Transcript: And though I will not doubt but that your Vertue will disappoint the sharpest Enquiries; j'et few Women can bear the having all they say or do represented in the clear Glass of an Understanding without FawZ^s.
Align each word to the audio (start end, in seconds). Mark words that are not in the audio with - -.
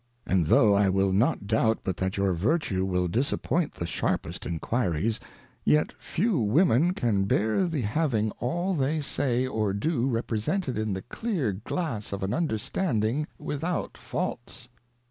And 0.25 0.47
though 0.47 0.73
I 0.73 0.89
will 0.89 1.13
not 1.13 1.45
doubt 1.45 1.81
but 1.83 1.97
that 1.97 2.17
your 2.17 2.33
Vertue 2.33 2.83
will 2.83 3.07
disappoint 3.07 3.75
the 3.75 3.85
sharpest 3.85 4.47
Enquiries; 4.47 5.19
j'et 5.63 5.91
few 5.99 6.39
Women 6.39 6.95
can 6.95 7.25
bear 7.25 7.67
the 7.67 7.81
having 7.81 8.31
all 8.39 8.73
they 8.73 8.99
say 9.01 9.45
or 9.45 9.73
do 9.73 10.07
represented 10.07 10.75
in 10.75 10.93
the 10.93 11.03
clear 11.03 11.53
Glass 11.53 12.11
of 12.13 12.23
an 12.23 12.33
Understanding 12.33 13.27
without 13.37 13.93
FawZ^s. 13.93 14.69